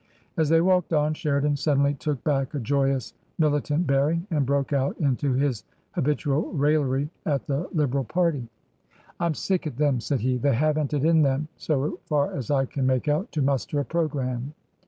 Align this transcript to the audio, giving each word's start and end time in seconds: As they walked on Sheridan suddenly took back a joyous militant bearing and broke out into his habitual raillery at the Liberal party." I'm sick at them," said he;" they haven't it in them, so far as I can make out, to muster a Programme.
As 0.35 0.49
they 0.49 0.61
walked 0.61 0.93
on 0.93 1.13
Sheridan 1.13 1.57
suddenly 1.57 1.93
took 1.93 2.23
back 2.23 2.55
a 2.55 2.59
joyous 2.59 3.13
militant 3.37 3.85
bearing 3.85 4.25
and 4.31 4.47
broke 4.47 4.73
out 4.73 4.97
into 4.97 5.33
his 5.33 5.63
habitual 5.91 6.51
raillery 6.53 7.11
at 7.23 7.45
the 7.45 7.67
Liberal 7.71 8.05
party." 8.05 8.47
I'm 9.19 9.35
sick 9.35 9.67
at 9.67 9.77
them," 9.77 9.99
said 9.99 10.21
he;" 10.21 10.37
they 10.39 10.55
haven't 10.55 10.95
it 10.95 11.05
in 11.05 11.21
them, 11.21 11.49
so 11.55 11.99
far 12.05 12.33
as 12.35 12.49
I 12.49 12.65
can 12.65 12.87
make 12.87 13.07
out, 13.07 13.31
to 13.33 13.43
muster 13.43 13.79
a 13.79 13.85
Programme. 13.85 14.55